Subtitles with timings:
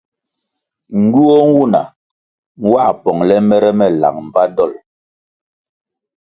[1.01, 1.81] Ngywuoh nwuna
[2.63, 4.75] nwā pongʼle mere me lang mbpa dolʼ.